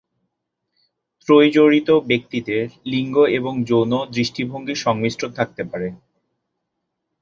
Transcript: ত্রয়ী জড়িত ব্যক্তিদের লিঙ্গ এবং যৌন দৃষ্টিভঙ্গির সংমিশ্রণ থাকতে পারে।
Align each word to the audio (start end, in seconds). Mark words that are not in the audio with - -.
ত্রয়ী 1.21 1.49
জড়িত 1.51 1.89
ব্যক্তিদের 2.09 2.63
লিঙ্গ 2.85 3.15
এবং 3.37 3.53
যৌন 3.63 3.91
দৃষ্টিভঙ্গির 4.15 4.83
সংমিশ্রণ 4.85 5.31
থাকতে 5.33 5.63
পারে। 5.63 5.87